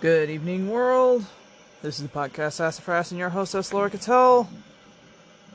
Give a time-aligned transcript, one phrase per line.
[0.00, 1.26] Good evening, world.
[1.82, 4.48] This is the podcast Sassafras and your hostess, Laura Cattell.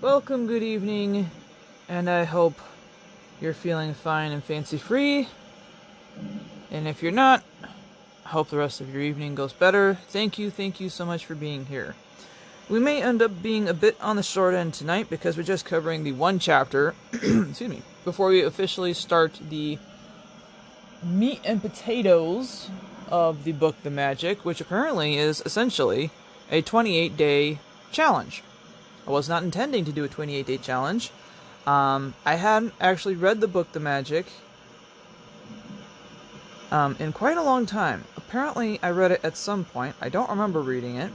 [0.01, 1.31] Welcome, good evening,
[1.89, 2.53] and I hope
[3.41, 5.29] you're feeling fine and fancy free.
[6.69, 7.43] And if you're not,
[8.23, 9.97] I hope the rest of your evening goes better.
[10.09, 11.95] Thank you, thank you so much for being here.
[12.69, 15.65] We may end up being a bit on the short end tonight because we're just
[15.65, 19.79] covering the one chapter, excuse me, before we officially start the
[21.03, 22.69] meat and potatoes
[23.09, 26.11] of the book The Magic, which apparently is essentially
[26.51, 27.59] a 28 day
[27.91, 28.43] challenge.
[29.07, 31.11] I was not intending to do a 28 day challenge.
[31.65, 34.27] Um, I hadn't actually read the book The Magic
[36.71, 38.05] um, in quite a long time.
[38.17, 39.95] Apparently, I read it at some point.
[40.01, 41.11] I don't remember reading it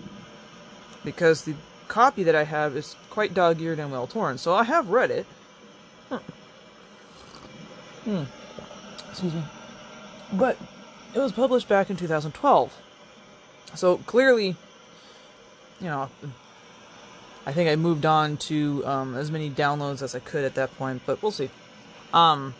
[1.04, 1.54] because the
[1.88, 4.38] copy that I have is quite dog eared and well torn.
[4.38, 5.26] So I have read it.
[6.08, 6.16] Hmm.
[8.04, 8.22] hmm.
[9.10, 9.42] Excuse me.
[10.32, 10.56] But
[11.14, 12.76] it was published back in 2012.
[13.74, 14.56] So clearly,
[15.80, 16.08] you know,
[17.46, 20.76] I think I moved on to um, as many downloads as I could at that
[20.76, 21.50] point, but we'll see.
[22.12, 22.54] Um,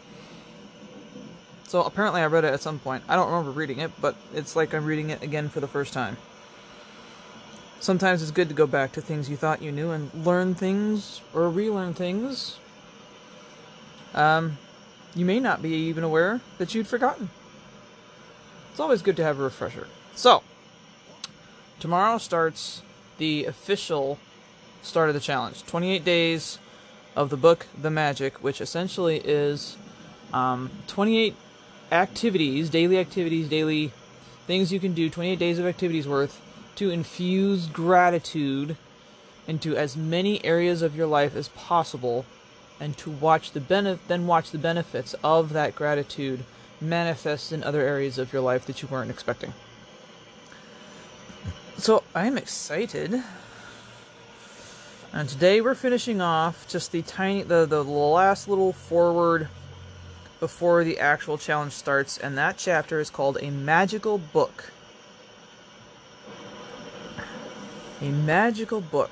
[1.67, 3.05] so apparently I read it at some point.
[3.09, 5.93] I don't remember reading it, but it's like I'm reading it again for the first
[5.93, 6.17] time.
[7.79, 11.21] Sometimes it's good to go back to things you thought you knew and learn things
[11.33, 12.59] or relearn things.
[14.15, 14.59] Um,
[15.15, 17.31] you may not be even aware that you'd forgotten.
[18.81, 19.89] It's always good to have a refresher.
[20.15, 20.43] So,
[21.81, 22.81] tomorrow starts
[23.19, 24.19] the official
[24.81, 26.59] start of the challenge 28 days
[27.15, 29.77] of the book The Magic, which essentially is
[30.33, 31.35] um, 28
[31.93, 33.93] activities, daily activities, daily
[34.47, 36.41] things you can do, 28 days of activities worth
[36.77, 38.79] to infuse gratitude
[39.47, 42.25] into as many areas of your life as possible
[42.81, 46.47] and to watch the benef- then watch the benefits of that gratitude
[46.81, 49.53] manifest in other areas of your life that you weren't expecting.
[51.77, 53.23] So I'm excited.
[55.13, 59.49] And today we're finishing off just the tiny the, the last little foreword
[60.39, 64.73] before the actual challenge starts, and that chapter is called A Magical Book.
[68.01, 69.11] A magical book.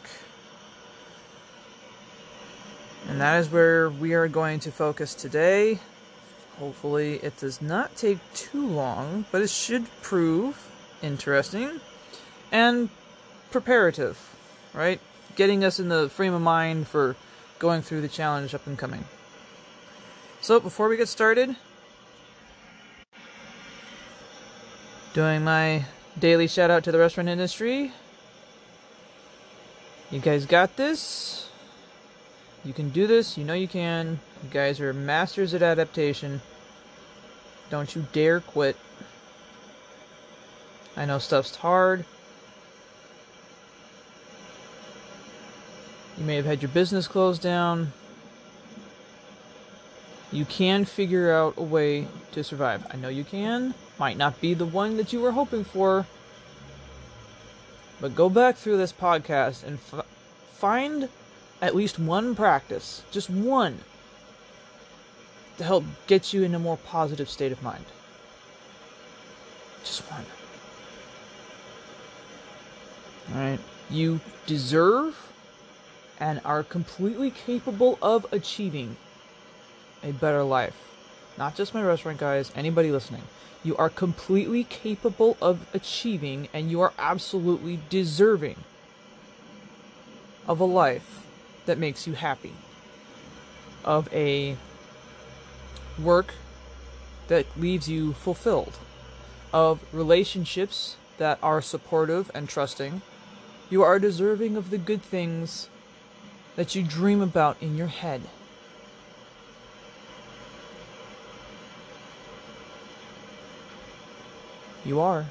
[3.09, 5.81] And that is where we are going to focus today.
[6.59, 10.69] Hopefully, it does not take too long, but it should prove
[11.03, 11.81] interesting
[12.51, 12.89] and
[13.53, 14.17] preparative,
[14.75, 15.01] right?
[15.37, 17.15] Getting us in the frame of mind for
[17.61, 19.05] going through the challenge up and coming.
[20.41, 21.55] So, before we get started,
[25.15, 25.85] doing my
[26.19, 27.93] daily shout out to the restaurant industry.
[30.11, 31.49] You guys got this.
[32.65, 33.39] You can do this.
[33.39, 34.21] You know you can.
[34.43, 36.41] You guys are masters at adaptation.
[37.71, 38.77] Don't you dare quit.
[40.97, 42.05] I know stuff's hard.
[46.17, 47.93] You may have had your business closed down.
[50.33, 52.87] You can figure out a way to survive.
[52.91, 53.75] I know you can.
[53.99, 56.07] Might not be the one that you were hoping for.
[58.01, 59.79] But go back through this podcast and
[60.53, 61.09] find
[61.61, 63.81] at least one practice, just one,
[65.59, 67.85] to help get you in a more positive state of mind.
[69.85, 70.25] Just one.
[73.33, 73.61] Alright?
[73.91, 75.33] You deserve
[76.19, 78.97] and are completely capable of achieving
[80.03, 80.77] a better life.
[81.37, 83.23] Not just my restaurant guys, anybody listening.
[83.63, 88.57] You are completely capable of achieving and you are absolutely deserving
[90.47, 91.27] of a life
[91.67, 92.55] that makes you happy.
[93.85, 94.57] Of a
[95.99, 96.35] work
[97.29, 98.79] that leaves you fulfilled.
[99.53, 103.03] Of relationships that are supportive and trusting.
[103.71, 105.69] You are deserving of the good things
[106.57, 108.23] that you dream about in your head.
[114.85, 115.27] You are.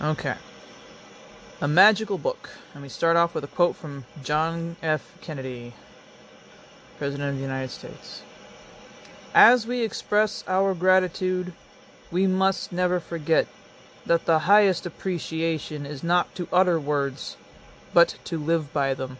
[0.00, 0.36] Okay.
[1.62, 2.48] A magical book.
[2.72, 5.14] And we start off with a quote from John F.
[5.20, 5.74] Kennedy,
[6.96, 8.22] President of the United States.
[9.34, 11.52] As we express our gratitude,
[12.10, 13.46] we must never forget
[14.06, 17.36] that the highest appreciation is not to utter words,
[17.92, 19.18] but to live by them.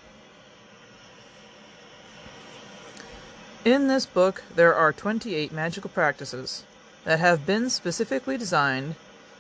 [3.66, 6.64] In this book, there are 28 magical practices
[7.04, 8.94] that have been specifically designed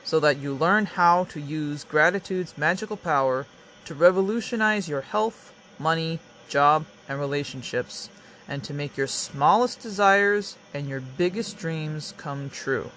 [0.04, 3.46] so that you learn how to use gratitude's magical power
[3.84, 6.18] to revolutionize your health, money,
[6.48, 8.08] job, and relationships,
[8.48, 12.90] and to make your smallest desires and your biggest dreams come true.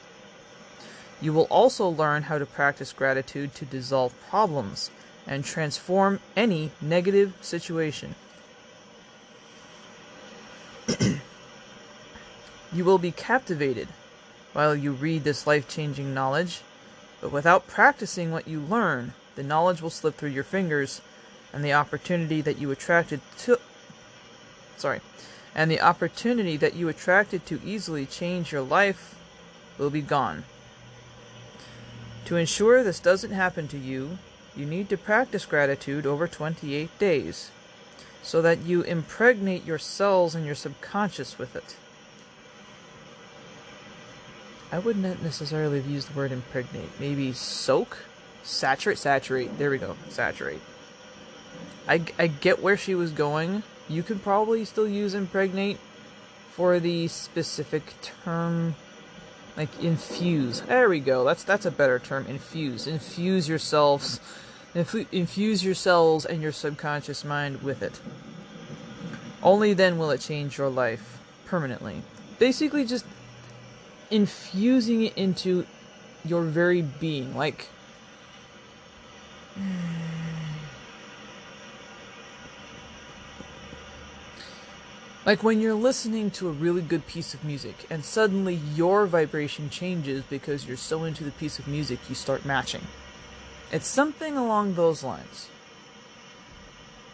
[1.21, 4.91] You will also learn how to practice gratitude to dissolve problems
[5.25, 8.15] and transform any negative situation.
[12.73, 13.87] you will be captivated
[14.51, 16.61] while you read this life changing knowledge,
[17.23, 20.99] but without practicing what you learn, the knowledge will slip through your fingers,
[21.53, 23.57] and the opportunity that you attracted to.
[24.75, 24.99] Sorry.
[25.55, 29.15] And the opportunity that you attracted to easily change your life
[29.77, 30.43] will be gone.
[32.25, 34.17] To ensure this doesn't happen to you,
[34.53, 37.51] you need to practice gratitude over 28 days
[38.21, 41.77] so that you impregnate your cells and your subconscious with it.
[44.73, 46.89] I wouldn't necessarily have used the word impregnate.
[46.99, 47.99] Maybe soak?
[48.41, 48.97] Saturate?
[48.97, 49.55] Saturate.
[49.59, 49.95] There we go.
[50.09, 50.61] Saturate.
[51.87, 53.61] I, I get where she was going.
[53.87, 55.77] You could probably still use impregnate
[56.49, 58.73] for the specific term
[59.55, 60.61] like infuse.
[60.61, 61.23] There we go.
[61.23, 62.25] That's that's a better term.
[62.25, 62.87] Infuse.
[62.87, 64.19] Infuse yourselves.
[64.73, 67.99] infuse yourselves and your subconscious mind with it.
[69.43, 72.01] Only then will it change your life permanently.
[72.39, 73.05] Basically, just
[74.09, 75.65] infusing it into
[76.25, 77.67] your very being, like.
[85.25, 89.69] Like when you're listening to a really good piece of music and suddenly your vibration
[89.69, 92.81] changes because you're so into the piece of music you start matching.
[93.71, 95.47] It's something along those lines.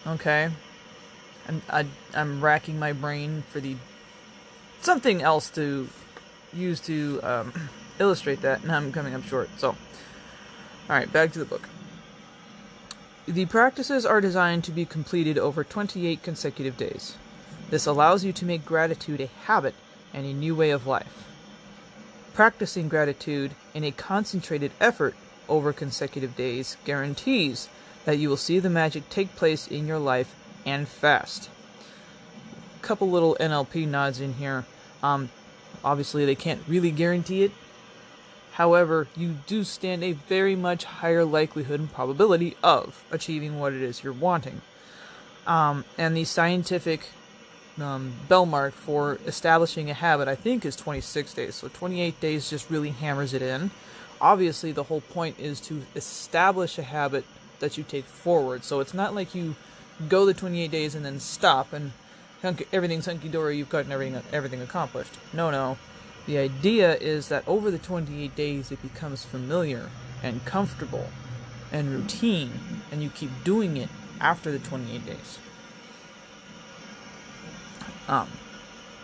[0.08, 0.50] Okay?
[1.48, 3.76] I'm, I, am i am racking my brain for the
[4.82, 5.90] something else to
[6.54, 7.54] use to um,
[8.00, 9.50] illustrate that, and I'm coming up short.
[9.58, 9.76] So,
[10.90, 11.68] alright, back to the book.
[13.28, 17.16] The practices are designed to be completed over 28 consecutive days.
[17.70, 19.76] This allows you to make gratitude a habit
[20.14, 21.26] and a new way of life.
[22.34, 25.16] Practicing gratitude in a concentrated effort
[25.48, 27.70] over consecutive days guarantees
[28.06, 30.36] that you will see the magic take place in your life
[30.66, 31.50] and fast.
[32.82, 34.66] Couple little NLP nods in here.
[35.04, 35.30] Um,
[35.84, 37.52] obviously, they can't really guarantee it.
[38.54, 43.82] However, you do stand a very much higher likelihood and probability of achieving what it
[43.82, 44.62] is you're wanting.
[45.48, 47.10] Um, and the scientific
[47.80, 51.56] um, mark for establishing a habit, I think, is 26 days.
[51.56, 53.72] So 28 days just really hammers it in.
[54.22, 57.24] Obviously, the whole point is to establish a habit
[57.60, 58.64] that you take forward.
[58.64, 59.56] So it's not like you
[60.08, 61.92] go the 28 days and then stop and
[62.44, 65.14] everything's hunky dory, you've gotten everything, everything accomplished.
[65.34, 65.78] No, no.
[66.26, 69.90] The idea is that over the 28 days, it becomes familiar
[70.22, 71.08] and comfortable
[71.72, 72.52] and routine,
[72.92, 73.90] and you keep doing it
[74.20, 75.40] after the 28 days.
[78.08, 78.28] Um,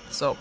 [0.09, 0.37] so,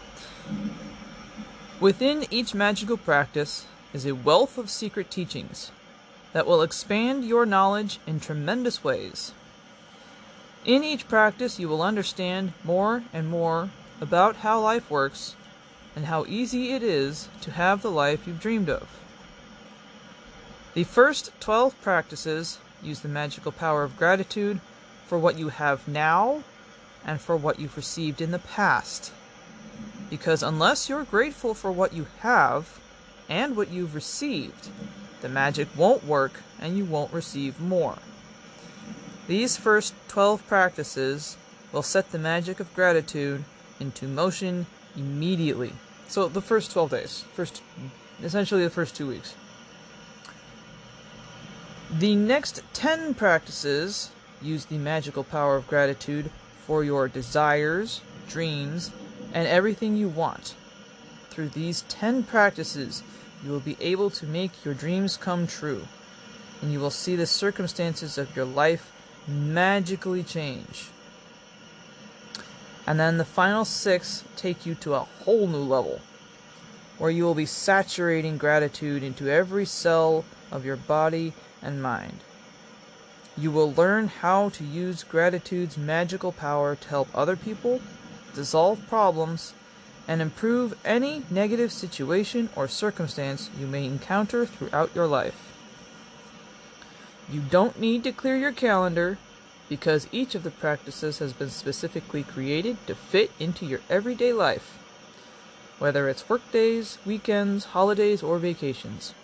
[1.81, 5.71] within each magical practice is a wealth of secret teachings
[6.33, 9.33] that will expand your knowledge in tremendous ways.
[10.65, 13.69] In each practice, you will understand more and more
[14.01, 15.37] about how life works
[15.95, 18.89] and how easy it is to have the life you've dreamed of.
[20.73, 24.61] The first 12 practices use the magical power of gratitude
[25.07, 26.43] for what you have now
[27.05, 29.13] and for what you've received in the past.
[30.09, 32.81] Because unless you're grateful for what you have
[33.29, 34.71] and what you've received,
[35.21, 37.99] the magic won't work and you won't receive more.
[39.27, 41.37] These first 12 practices
[41.73, 43.45] will set the magic of gratitude
[43.81, 44.67] into motion
[44.97, 45.73] immediately.
[46.09, 47.63] So the first 12 days, first
[48.23, 49.35] essentially the first 2 weeks.
[51.91, 54.11] The next 10 practices
[54.43, 56.31] use the magical power of gratitude
[56.67, 58.91] for your desires, dreams,
[59.33, 60.55] and everything you want.
[61.31, 63.03] Through these 10 practices,
[63.45, 65.87] you will be able to make your dreams come true,
[66.63, 68.93] and you will see the circumstances of your life
[69.27, 70.89] magically change.
[72.87, 76.01] And then the final six take you to a whole new level,
[76.99, 82.21] where you will be saturating gratitude into every cell of your body and mind.
[83.37, 87.81] You will learn how to use gratitude's magical power to help other people,
[88.35, 89.55] dissolve problems,
[90.07, 95.54] and improve any negative situation or circumstance you may encounter throughout your life.
[97.31, 99.19] You don't need to clear your calendar
[99.69, 104.79] because each of the practices has been specifically created to fit into your everyday life,
[105.79, 109.15] whether it's work days, weekends, holidays, or vacations.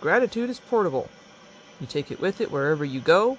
[0.00, 1.08] Gratitude is portable.
[1.80, 3.38] You take it with it wherever you go,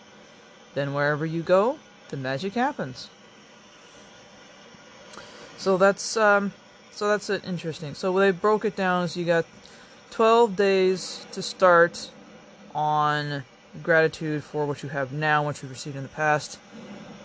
[0.74, 1.78] then wherever you go,
[2.10, 3.10] the magic happens.
[5.58, 6.54] So that's um,
[6.92, 7.94] so that's it interesting.
[7.94, 9.08] So they broke it down.
[9.08, 9.46] So you got
[10.12, 12.10] 12 days to start
[12.74, 13.44] on
[13.84, 16.60] gratitude for what you have now, what you've received in the past.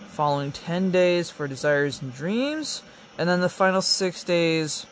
[0.09, 2.83] Following 10 days for desires and dreams,
[3.17, 4.85] and then the final six days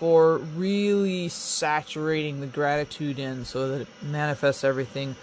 [0.00, 5.14] for really saturating the gratitude in so that it manifests everything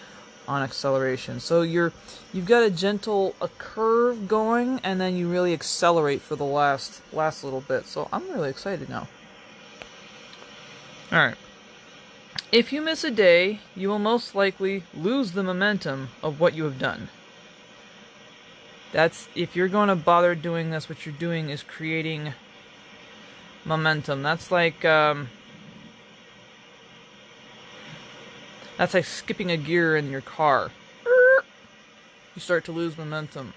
[0.48, 1.40] on acceleration.
[1.40, 1.92] So you're
[2.32, 7.02] you've got a gentle a curve going and then you really accelerate for the last
[7.12, 7.86] last little bit.
[7.86, 9.08] So I'm really excited now.
[11.12, 11.38] All right.
[12.52, 16.64] If you miss a day, you will most likely lose the momentum of what you
[16.64, 17.10] have done.
[18.94, 22.34] That's if you're going to bother doing this, what you're doing is creating
[23.66, 24.24] momentum.
[24.24, 25.28] That's like um,
[28.78, 30.72] that's like skipping a gear in your car.
[31.06, 33.54] You start to lose momentum.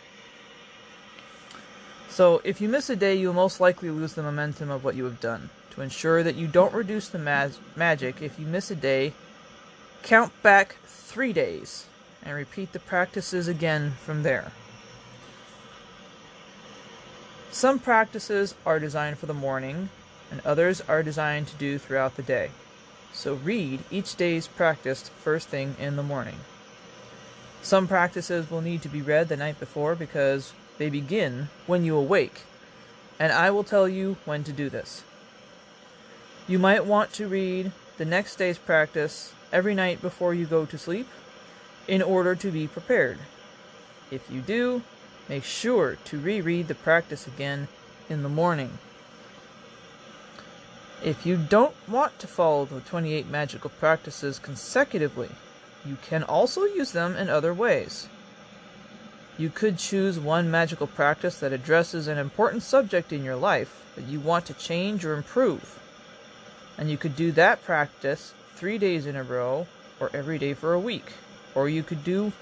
[2.09, 4.97] So if you miss a day, you will most likely lose the momentum of what
[4.97, 5.51] you have done.
[5.71, 9.13] To ensure that you don't reduce the mag- magic, if you miss a day,
[10.03, 11.87] count back three days
[12.23, 14.53] and repeat the practices again from there.
[17.51, 19.89] Some practices are designed for the morning,
[20.31, 22.51] and others are designed to do throughout the day.
[23.13, 26.37] So read each day's practice first thing in the morning.
[27.63, 31.97] Some practices will need to be read the night before because they begin when you
[31.97, 32.43] awake,
[33.19, 35.03] and I will tell you when to do this.
[36.51, 40.77] You might want to read the next day's practice every night before you go to
[40.77, 41.07] sleep
[41.87, 43.21] in order to be prepared.
[44.11, 44.83] If you do,
[45.29, 47.69] make sure to reread the practice again
[48.09, 48.79] in the morning.
[51.05, 55.31] If you don't want to follow the 28 magical practices consecutively,
[55.87, 58.09] you can also use them in other ways.
[59.39, 64.07] You could choose one magical practice that addresses an important subject in your life that
[64.07, 65.77] you want to change or improve.
[66.81, 69.67] And you could do that practice three days in a row
[70.01, 71.13] or every day for a week.
[71.55, 72.33] Or you could do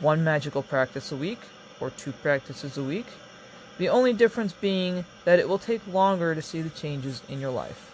[0.00, 1.38] one magical practice a week
[1.78, 3.06] or two practices a week.
[3.78, 7.52] The only difference being that it will take longer to see the changes in your
[7.52, 7.92] life.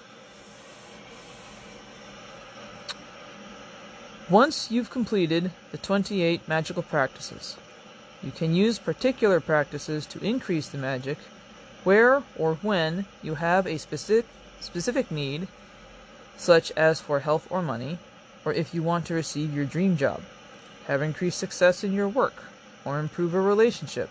[4.31, 7.57] Once you've completed the 28 magical practices,
[8.23, 11.19] you can use particular practices to increase the magic
[11.85, 14.27] where or when you have a specific,
[14.61, 15.49] specific need,
[16.41, 17.99] such as for health or money,
[18.45, 20.23] or if you want to receive your dream job,
[20.87, 22.43] have increased success in your work,
[22.85, 24.09] or improve a relationship.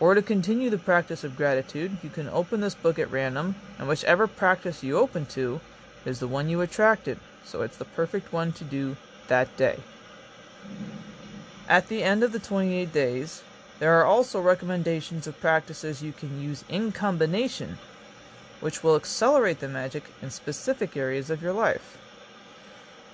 [0.00, 3.86] Or to continue the practice of gratitude, you can open this book at random, and
[3.86, 5.60] whichever practice you open to
[6.04, 8.96] is the one you attracted so it's the perfect one to do
[9.28, 9.78] that day.
[11.68, 13.42] At the end of the 28 days,
[13.78, 17.78] there are also recommendations of practices you can use in combination,
[18.64, 21.98] which will accelerate the magic in specific areas of your life.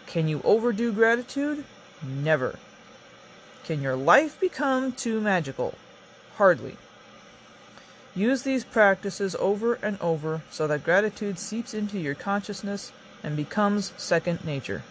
[0.06, 1.64] Can you overdo gratitude?
[2.06, 2.56] Never.
[3.64, 5.74] Can your life become too magical?
[6.36, 6.76] Hardly.
[8.14, 13.92] Use these practices over and over so that gratitude seeps into your consciousness and becomes
[13.96, 14.84] second nature.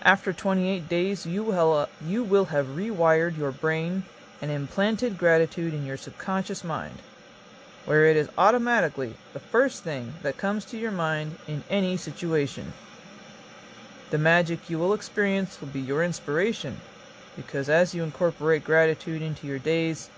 [0.00, 4.04] After 28 days, you will, you will have rewired your brain
[4.40, 7.02] and implanted gratitude in your subconscious mind,
[7.86, 12.72] where it is automatically the first thing that comes to your mind in any situation.
[14.10, 16.76] The magic you will experience will be your inspiration,
[17.36, 20.10] because as you incorporate gratitude into your days,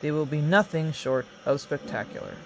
[0.00, 2.36] they will be nothing short of spectacular.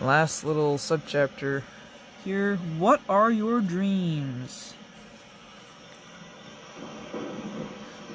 [0.00, 1.62] Last little subchapter
[2.24, 2.56] here.
[2.78, 4.74] What are your dreams?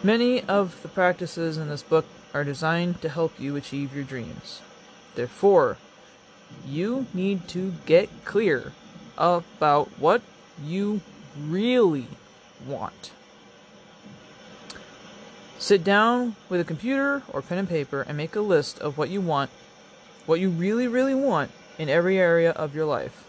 [0.04, 4.62] Many of the practices in this book are designed to help you achieve your dreams.
[5.16, 5.78] Therefore,
[6.66, 8.74] you need to get clear
[9.18, 10.22] about what
[10.64, 11.02] you
[11.38, 12.08] really
[12.66, 13.12] want.
[15.58, 19.10] Sit down with a computer or pen and paper and make a list of what
[19.10, 19.50] you want,
[20.26, 23.26] what you really, really want, in every area of your life.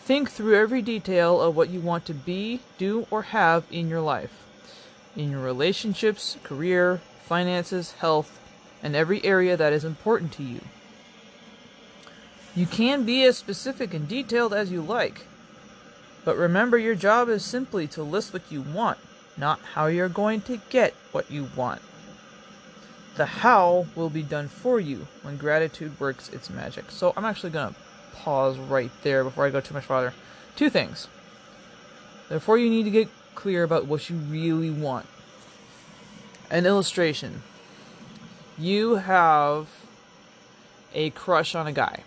[0.00, 4.02] Think through every detail of what you want to be, do, or have in your
[4.02, 4.44] life,
[5.16, 8.38] in your relationships, career, finances, health,
[8.82, 10.60] and every area that is important to you.
[12.54, 15.26] You can be as specific and detailed as you like,
[16.24, 18.98] but remember your job is simply to list what you want,
[19.36, 21.82] not how you're going to get what you want.
[23.16, 26.90] The how will be done for you when gratitude works its magic.
[26.90, 27.80] So I'm actually going to
[28.14, 30.14] pause right there before I go too much farther.
[30.56, 31.08] Two things.
[32.28, 35.06] Therefore, you need to get clear about what you really want.
[36.50, 37.42] An illustration.
[38.58, 39.68] you have
[40.92, 42.04] a crush on a guy.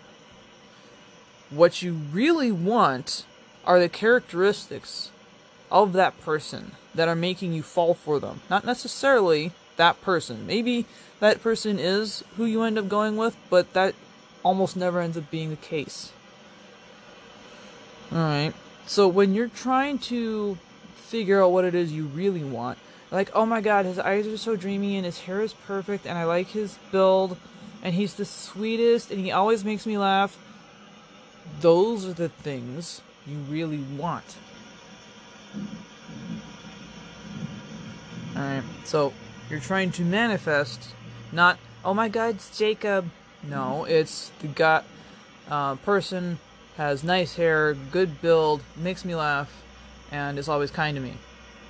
[1.50, 3.24] What you really want
[3.64, 5.10] are the characteristics
[5.70, 8.40] of that person that are making you fall for them.
[8.48, 10.46] Not necessarily that person.
[10.46, 10.86] Maybe
[11.20, 13.94] that person is who you end up going with, but that
[14.42, 16.12] almost never ends up being the case.
[18.12, 18.54] Alright.
[18.86, 20.56] So when you're trying to
[20.96, 22.78] figure out what it is you really want,
[23.10, 26.18] like, oh my god, his eyes are so dreamy and his hair is perfect and
[26.18, 27.36] I like his build
[27.82, 30.36] and he's the sweetest and he always makes me laugh.
[31.60, 34.36] Those are the things you really want.
[38.36, 39.12] Alright, so
[39.50, 40.94] you're trying to manifest
[41.32, 43.10] not, oh my god, it's Jacob.
[43.42, 44.82] No, it's the guy,
[45.50, 46.38] uh, person
[46.76, 49.62] has nice hair, good build, makes me laugh,
[50.10, 51.14] and is always kind to me.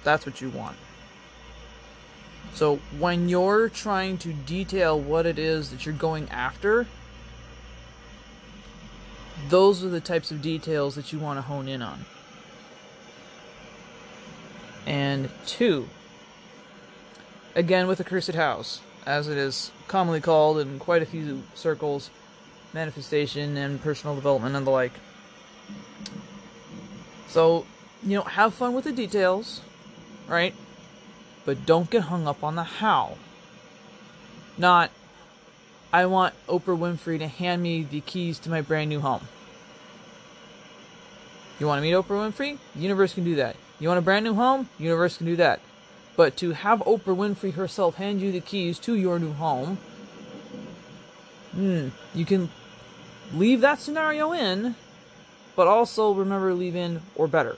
[0.04, 0.76] That's what you want.
[2.54, 6.86] So when you're trying to detail what it is that you're going after,
[9.48, 12.04] those are the types of details that you want to hone in on.
[14.86, 15.88] And two,
[17.54, 22.10] again with the cursed house, as it is commonly called in quite a few circles,
[22.72, 24.92] manifestation and personal development and the like.
[27.28, 27.66] So,
[28.02, 29.60] you know, have fun with the details,
[30.26, 30.54] right?
[31.48, 33.16] But don't get hung up on the how.
[34.58, 34.90] Not,
[35.90, 39.26] I want Oprah Winfrey to hand me the keys to my brand new home.
[41.58, 42.58] You want to meet Oprah Winfrey?
[42.76, 43.56] Universe can do that.
[43.80, 44.68] You want a brand new home?
[44.78, 45.60] Universe can do that.
[46.16, 49.78] But to have Oprah Winfrey herself hand you the keys to your new home,
[51.52, 52.50] hmm, you can
[53.32, 54.74] leave that scenario in,
[55.56, 57.56] but also remember leave in or better.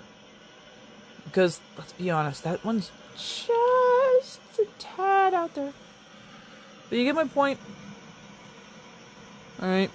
[1.25, 3.70] Because let's be honest, that one's just
[4.63, 5.73] a tad out there.
[6.89, 7.59] But you get my point.
[9.63, 9.91] Alright.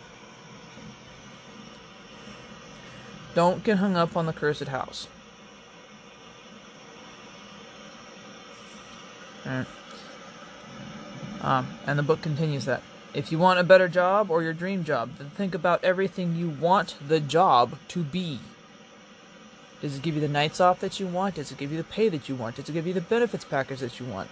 [3.34, 5.08] Don't get hung up on the cursed house.
[9.46, 9.68] Alright.
[11.42, 12.82] Um, and the book continues that.
[13.14, 16.50] If you want a better job or your dream job, then think about everything you
[16.50, 18.40] want the job to be.
[19.82, 21.36] Does it give you the nights off that you want?
[21.36, 22.56] Does it give you the pay that you want?
[22.56, 24.30] Does it give you the benefits package that you want?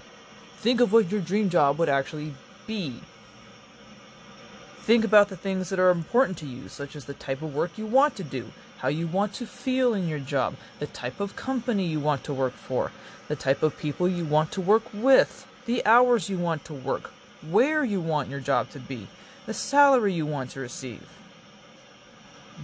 [0.63, 3.01] Think of what your dream job would actually be.
[4.77, 7.77] Think about the things that are important to you, such as the type of work
[7.77, 8.45] you want to do,
[8.77, 12.33] how you want to feel in your job, the type of company you want to
[12.33, 12.93] work for,
[13.27, 17.11] the type of people you want to work with, the hours you want to work,
[17.51, 19.09] where you want your job to be,
[19.45, 21.09] the salary you want to receive.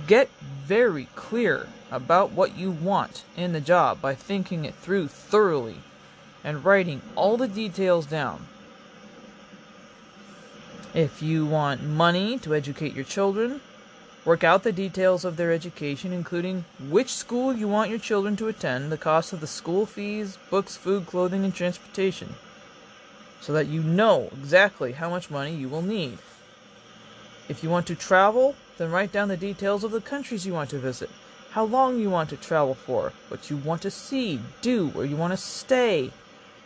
[0.08, 5.80] Get very clear about what you want in the job by thinking it through thoroughly
[6.44, 8.48] and writing all the details down.
[10.94, 13.62] If you want money to educate your children,
[14.26, 18.50] Work out the details of their education, including which school you want your children to
[18.50, 22.36] attend, the cost of the school fees, books, food, clothing, and transportation,
[23.40, 26.18] so that you know exactly how much money you will need.
[27.48, 30.70] If you want to travel, then write down the details of the countries you want
[30.72, 31.10] to visit,
[31.52, 35.16] how long you want to travel for, what you want to see, do, where you
[35.16, 36.12] want to stay,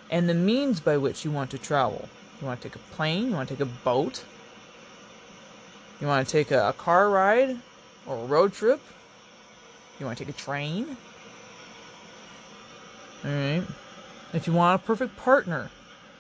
[0.10, 2.08] and the means by which you want to travel.
[2.40, 4.24] You want to take a plane, you want to take a boat,
[6.00, 7.58] you want to take a, a car ride
[8.06, 8.82] or a road trip?
[10.00, 10.98] You want to take a train?
[13.26, 13.64] Alright.
[14.34, 15.70] If you want a perfect partner,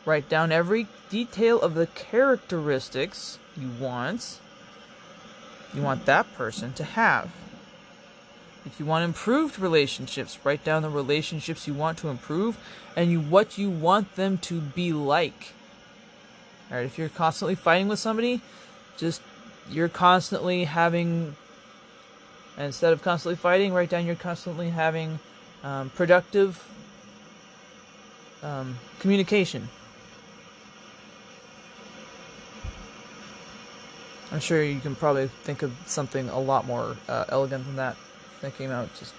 [0.05, 4.39] write down every detail of the characteristics you want
[5.73, 7.31] you want that person to have.
[8.65, 12.57] If you want improved relationships, write down the relationships you want to improve
[12.95, 15.53] and you what you want them to be like.
[16.71, 18.41] Alright, if you're constantly fighting with somebody,
[18.97, 19.21] just
[19.69, 21.35] you're constantly having
[22.57, 25.19] instead of constantly fighting write down you're constantly having
[25.63, 26.63] um, productive
[28.43, 29.67] um, communication
[34.31, 37.95] i'm sure you can probably think of something a lot more uh, elegant than that
[38.43, 39.15] that came out just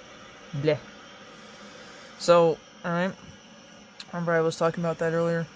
[0.59, 0.79] bleh
[2.19, 3.13] so all right
[4.13, 5.47] remember i was talking about that earlier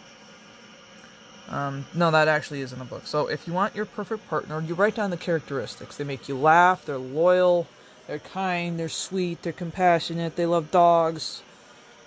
[1.50, 3.07] um, no, that actually is in the book.
[3.07, 5.96] So if you want your perfect partner, you write down the characteristics.
[5.96, 7.66] They make you laugh, they're loyal,
[8.07, 11.42] they're kind, they're sweet, they're compassionate, they love dogs,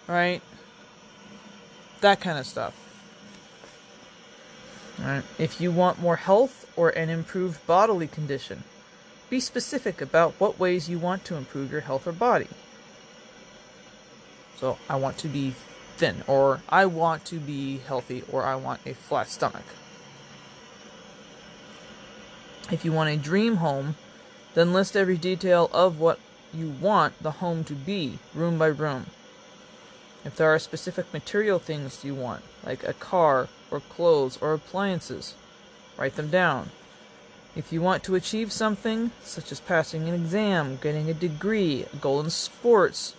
[0.07, 0.41] right?
[2.01, 2.77] That kind of stuff.
[4.99, 5.23] Alright.
[5.39, 8.63] If you want more health or an improved bodily condition,
[9.31, 12.49] be specific about what ways you want to improve your health or body.
[14.57, 15.55] So, I want to be
[15.95, 19.63] thin, or I want to be healthy, or I want a flat stomach.
[22.69, 23.95] If you want a dream home,
[24.53, 26.19] then list every detail of what
[26.53, 29.05] you want the home to be, room by room.
[30.25, 35.35] If there are specific material things you want, like a car, or clothes, or appliances,
[35.97, 36.69] write them down.
[37.53, 41.97] If you want to achieve something, such as passing an exam, getting a degree, a
[41.97, 43.13] goal in sports,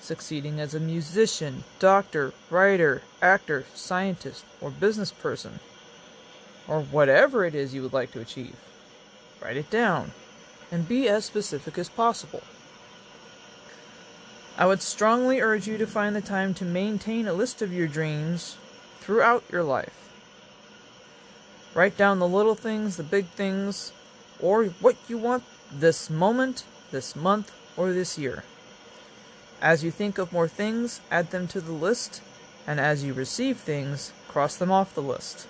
[0.00, 5.60] succeeding as a musician, doctor, writer, actor, scientist, or business person,
[6.68, 8.56] or whatever it is you would like to achieve,
[9.42, 10.12] write it down
[10.70, 12.42] and be as specific as possible.
[14.58, 17.86] I would strongly urge you to find the time to maintain a list of your
[17.86, 18.58] dreams
[19.00, 19.97] throughout your life.
[21.74, 23.92] Write down the little things, the big things,
[24.40, 28.44] or what you want this moment, this month, or this year.
[29.60, 32.22] As you think of more things, add them to the list,
[32.66, 35.46] and as you receive things, cross them off the list.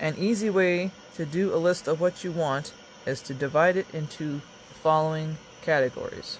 [0.00, 2.72] An easy way to do a list of what you want
[3.06, 6.38] is to divide it into the following categories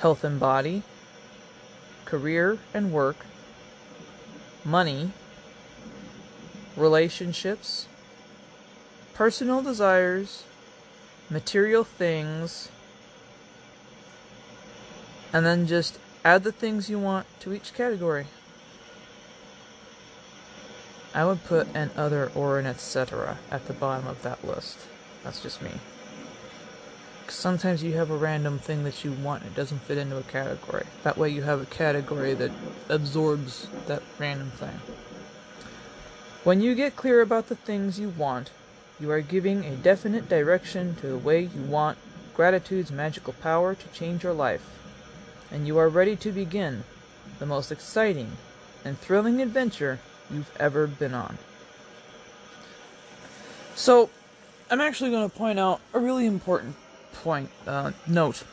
[0.00, 0.82] health and body,
[2.06, 3.26] career and work,
[4.64, 5.12] money,
[6.80, 7.86] relationships,
[9.14, 10.44] personal desires,
[11.28, 12.70] material things,
[15.32, 18.26] and then just add the things you want to each category.
[21.14, 23.38] I would put an other or an etc.
[23.50, 24.78] at the bottom of that list.
[25.24, 25.72] That's just me.
[27.28, 30.22] Sometimes you have a random thing that you want and it doesn't fit into a
[30.22, 30.84] category.
[31.04, 32.50] That way you have a category that
[32.88, 34.80] absorbs that random thing.
[36.42, 38.50] When you get clear about the things you want,
[38.98, 41.98] you are giving a definite direction to the way you want
[42.34, 44.62] gratitude's magical power to change your life.
[45.50, 46.84] And you are ready to begin
[47.38, 48.32] the most exciting
[48.86, 49.98] and thrilling adventure
[50.30, 51.36] you've ever been on.
[53.74, 54.08] So,
[54.70, 56.76] I'm actually going to point out a really important
[57.12, 58.44] point, uh, note.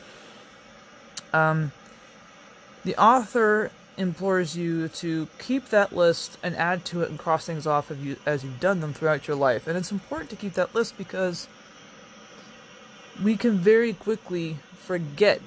[1.32, 1.72] Um,
[2.84, 7.66] the author implores you to keep that list and add to it and cross things
[7.66, 9.66] off of you, as you've done them throughout your life.
[9.66, 11.48] And it's important to keep that list because
[13.22, 15.40] we can very quickly forget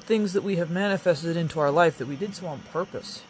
[0.00, 3.22] things that we have manifested into our life that we did so on purpose.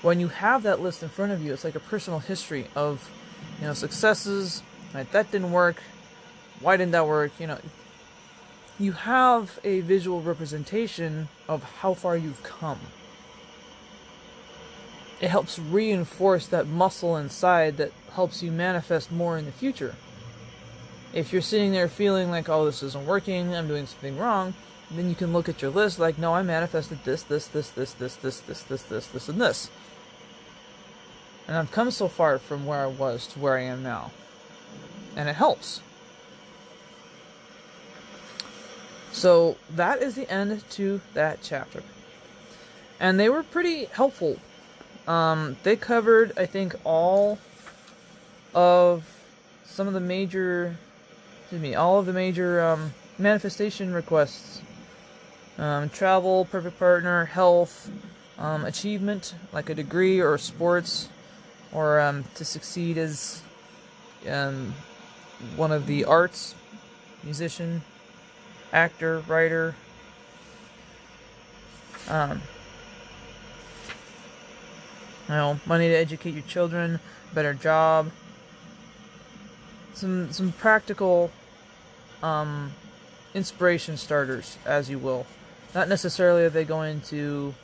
[0.00, 3.08] When you have that list in front of you, it's like a personal history of,
[3.60, 4.62] you know, successes.
[4.92, 5.82] Right, that didn't work.
[6.60, 7.32] Why didn't that work?
[7.38, 7.58] You know,
[8.78, 12.80] you have a visual representation of how far you've come.
[15.20, 19.94] It helps reinforce that muscle inside that helps you manifest more in the future.
[21.12, 24.54] If you're sitting there feeling like, oh, this isn't working, I'm doing something wrong,
[24.90, 27.92] then you can look at your list like, no, I manifested this, this, this, this,
[27.92, 29.70] this, this, this, this, this, this, and this.
[31.46, 34.10] And I've come so far from where I was to where I am now.
[35.16, 35.82] And it helps.
[39.12, 41.82] So that is the end to that chapter.
[42.98, 44.38] And they were pretty helpful.
[45.06, 47.38] Um, they covered, I think, all
[48.54, 49.04] of
[49.64, 50.76] some of the major,
[51.42, 54.62] excuse me, all of the major um, manifestation requests.
[55.58, 57.90] Um, travel, perfect partner, health,
[58.38, 61.08] um, achievement, like a degree or sports,
[61.72, 63.42] or um, to succeed as
[64.28, 64.74] um,
[65.56, 66.54] one of the arts,
[67.22, 67.82] musician,
[68.72, 69.74] actor, writer.
[72.08, 72.42] Um,
[75.28, 77.00] you know, money to educate your children,
[77.32, 78.10] better job.
[79.94, 81.30] Some some practical
[82.22, 82.72] um,
[83.34, 85.26] inspiration starters, as you will.
[85.74, 87.54] Not necessarily they go into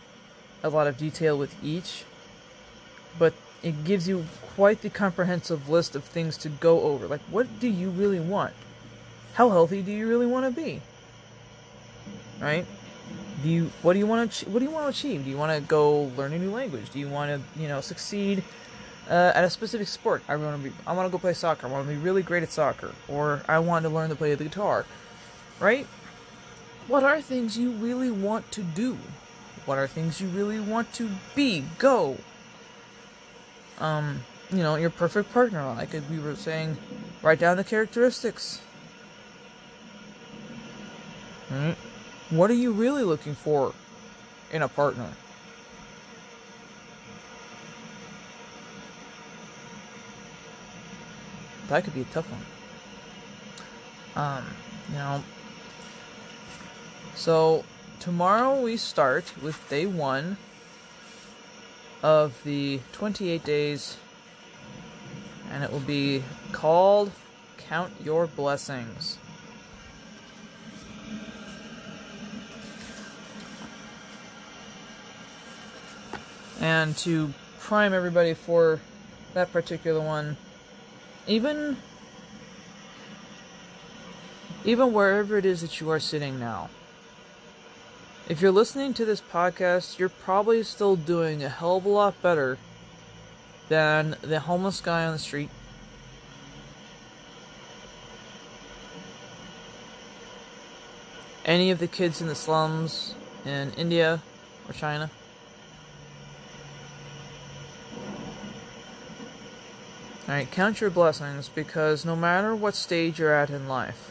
[0.63, 2.05] a lot of detail with each,
[3.19, 7.07] but it gives you quite the comprehensive list of things to go over.
[7.07, 8.55] Like, what do you really want?
[9.35, 10.81] How healthy do you really want to be?
[12.41, 12.67] Right?
[13.43, 15.25] Do you what do you want to what do you want to achieve?
[15.25, 16.91] Do you want to go learn a new language?
[16.91, 18.43] Do you want to you know succeed
[19.09, 20.23] uh, at a specific sport?
[20.29, 21.67] I want to be I want to go play soccer.
[21.67, 24.35] I want to be really great at soccer, or I want to learn to play
[24.35, 24.87] the guitar,
[25.61, 25.87] right?
[26.89, 28.99] What are things you really want to do?
[29.67, 31.65] What are things you really want to be?
[31.79, 32.17] Go.
[33.79, 35.63] Um, you know, your perfect partner.
[35.65, 36.79] Like we were saying,
[37.23, 38.63] write down the characteristics.
[41.51, 41.77] Right?
[42.31, 43.73] What are you really looking for
[44.53, 45.09] in a partner?
[51.69, 52.45] That could be a tough one.
[54.15, 54.45] Um,
[54.91, 55.25] you know.
[57.15, 57.65] So,
[57.99, 60.37] tomorrow we start with day one
[62.03, 63.97] of the 28 days,
[65.51, 67.11] and it will be called
[67.57, 69.19] Count Your Blessings.
[76.61, 78.81] And to prime everybody for
[79.35, 80.37] that particular one,
[81.27, 81.77] even
[84.65, 86.69] even wherever it is that you are sitting now.
[88.29, 92.21] If you're listening to this podcast, you're probably still doing a hell of a lot
[92.21, 92.59] better
[93.69, 95.49] than the homeless guy on the street.
[101.45, 103.15] Any of the kids in the slums
[103.47, 104.21] in India
[104.69, 105.11] or China.
[110.29, 114.11] Alright, count your blessings because no matter what stage you're at in life,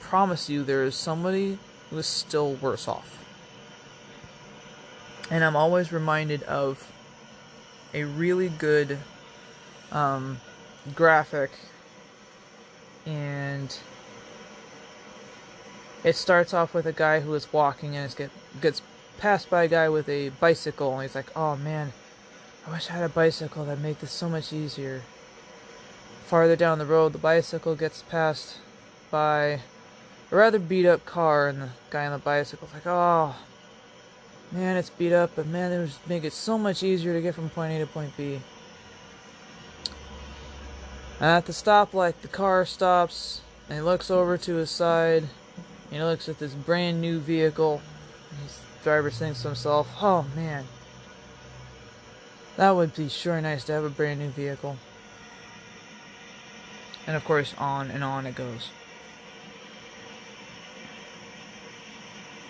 [0.00, 1.58] promise you there is somebody
[1.90, 3.22] who is still worse off.
[5.30, 6.90] And I'm always reminded of
[7.92, 8.96] a really good
[9.92, 10.40] um,
[10.94, 11.50] graphic,
[13.04, 13.76] and
[16.02, 18.30] it starts off with a guy who is walking and get,
[18.62, 18.80] gets
[19.18, 21.92] passed by a guy with a bicycle, and he's like, "Oh man,
[22.68, 25.02] I wish I had a bicycle that'd make this so much easier."
[26.26, 28.56] Farther down the road, the bicycle gets passed
[29.10, 29.62] by
[30.30, 33.36] a rather beat up car, and the guy on the bicycle's like, "Oh,
[34.52, 37.34] man, it's beat up, but man, it would make it so much easier to get
[37.34, 38.42] from point A to point B."
[41.20, 45.22] At the stoplight, the car stops, and he looks over to his side,
[45.90, 47.80] and he looks at this brand new vehicle.
[48.44, 50.68] His driver thinks to himself, "Oh man,
[52.58, 54.76] that would be sure nice to have a brand new vehicle."
[57.06, 58.68] And of course, on and on it goes.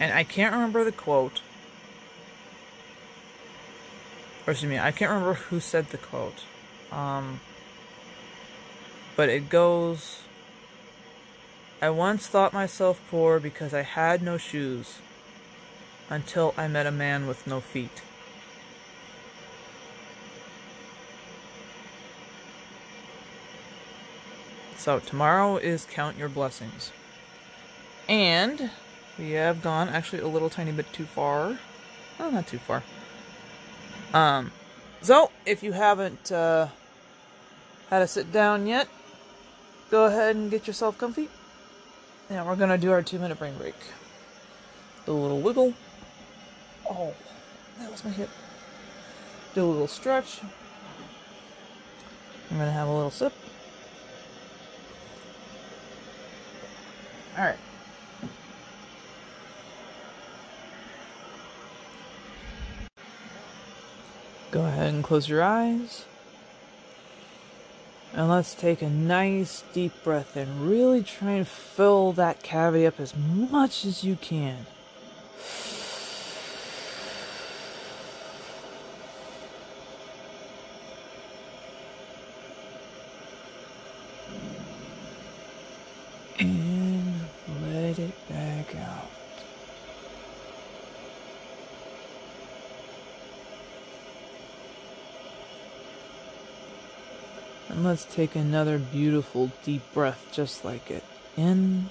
[0.01, 1.41] and I can't remember the quote.
[4.47, 6.45] Or excuse me, I can't remember who said the quote.
[6.93, 7.41] Um,
[9.17, 10.21] but it goes
[11.81, 14.99] I once thought myself poor because I had no shoes
[16.11, 18.03] until I met a man with no feet.
[24.89, 26.93] So, tomorrow is Count Your Blessings.
[28.09, 28.71] And
[29.19, 31.59] we have gone actually a little tiny bit too far.
[32.19, 32.83] Oh, not too far.
[34.15, 34.51] Um,
[35.03, 36.69] so if you haven't uh,
[37.91, 38.89] had a sit down yet,
[39.91, 41.29] go ahead and get yourself comfy.
[42.31, 43.75] And we're gonna do our two minute brain break.
[45.05, 45.75] Do a little wiggle.
[46.89, 47.13] Oh,
[47.79, 48.31] that was my hip.
[49.55, 50.41] Do a little stretch.
[52.51, 53.35] I'm gonna have a little sip.
[57.39, 57.57] Alright.
[64.51, 66.05] Go ahead and close your eyes.
[68.13, 72.99] And let's take a nice deep breath and really try and fill that cavity up
[72.99, 74.67] as much as you can.
[86.41, 87.21] And
[87.63, 89.05] let it back out.
[97.68, 101.05] And let's take another beautiful deep breath just like it.
[101.37, 101.91] In.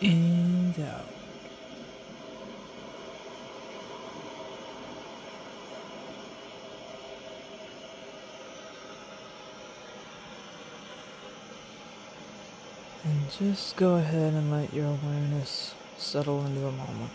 [0.00, 1.17] And out.
[13.36, 17.10] Just go ahead and let your awareness settle into the moment.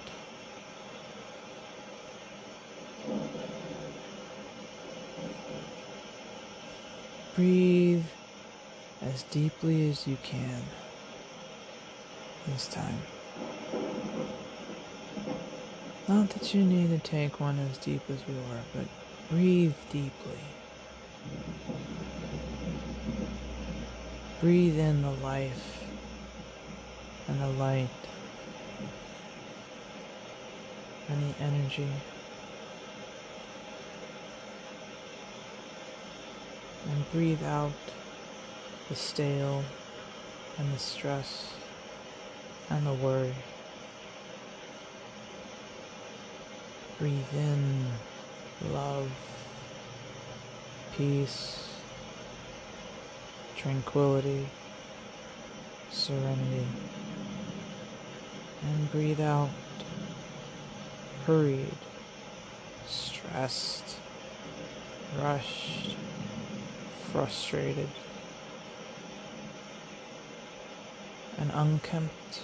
[7.35, 8.05] Breathe
[9.01, 10.61] as deeply as you can
[12.47, 12.99] this time.
[16.07, 18.85] Not that you need to take one as deep as we were, but
[19.31, 20.39] breathe deeply.
[24.41, 25.82] Breathe in the life
[27.27, 27.89] and the light
[31.09, 31.87] and the energy.
[36.89, 37.71] And breathe out
[38.89, 39.63] the stale
[40.57, 41.53] and the stress
[42.69, 43.33] and the worry.
[46.99, 47.85] Breathe in
[48.71, 49.11] love,
[50.95, 51.63] peace
[53.63, 54.45] tranquility,
[55.89, 56.67] serenity.
[58.65, 59.49] And breathe out
[61.25, 61.77] hurried,
[62.85, 63.97] stressed,
[65.21, 65.95] rushed,
[67.11, 67.89] frustrated,
[71.37, 72.41] and unkempt.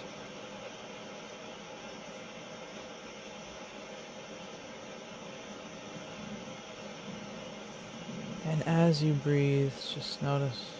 [8.46, 10.72] And as you breathe, just notice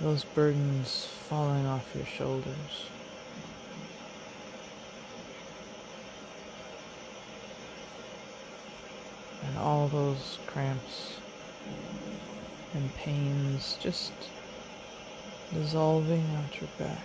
[0.00, 2.91] those burdens falling off your shoulders.
[9.62, 11.18] All those cramps
[12.74, 14.12] and pains just
[15.54, 16.98] dissolving out your back.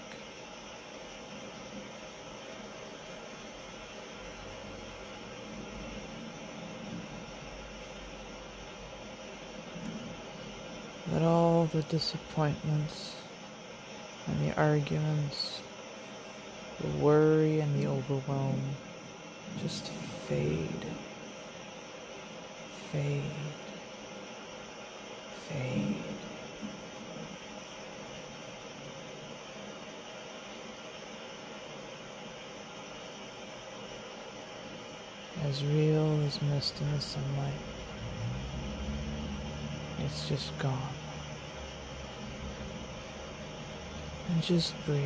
[11.14, 13.16] Let all the disappointments
[14.28, 15.62] and the arguments,
[16.82, 18.62] the worry and the overwhelm
[19.62, 19.88] just
[20.28, 20.86] fade,
[22.92, 23.24] fade,
[25.50, 25.96] fade.
[35.44, 37.54] As real as mist in the sunlight.
[40.00, 40.74] It's just gone.
[44.30, 45.06] And just breathe.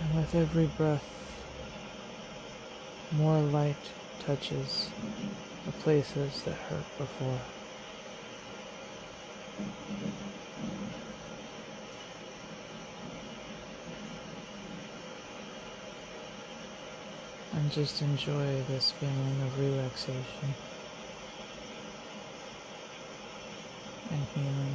[0.00, 1.25] And with every breath,
[3.16, 3.76] more light
[4.20, 4.90] touches
[5.64, 7.38] the places that hurt before.
[17.54, 20.54] And just enjoy this feeling of relaxation
[24.10, 24.65] and healing.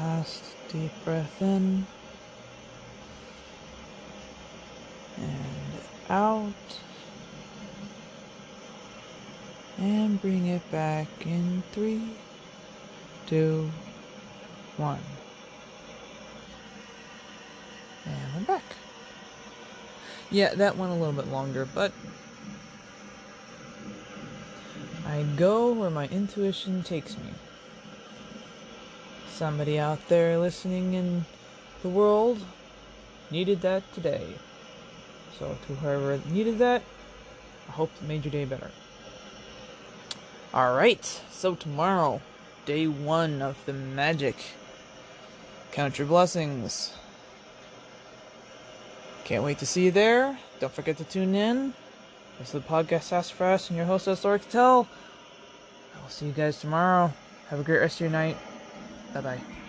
[0.00, 1.86] Last deep breath in
[5.16, 6.52] and out
[9.78, 12.02] and bring it back in three,
[13.26, 13.70] two,
[14.76, 15.00] one.
[18.06, 18.64] And we're back.
[20.30, 21.92] Yeah, that went a little bit longer, but
[25.06, 27.34] I go where my intuition takes me.
[29.42, 31.24] Somebody out there listening in
[31.82, 32.38] the world
[33.28, 34.24] needed that today.
[35.36, 36.80] So, to whoever needed that,
[37.68, 38.70] I hope it made your day better.
[40.54, 42.20] Alright, so tomorrow,
[42.66, 44.36] day one of the magic.
[45.72, 46.94] Count your blessings.
[49.24, 50.38] Can't wait to see you there.
[50.60, 51.74] Don't forget to tune in.
[52.38, 54.04] This is the podcast Us and your host,
[54.52, 54.86] Tell.
[55.96, 57.12] I will see you guys tomorrow.
[57.48, 58.36] Have a great rest of your night.
[59.12, 59.61] 拜拜。